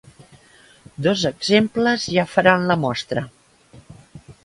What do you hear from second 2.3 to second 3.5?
faran la mostra.